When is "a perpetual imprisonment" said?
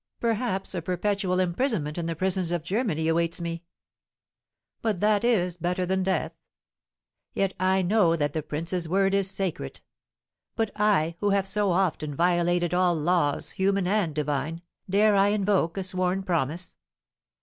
0.73-1.95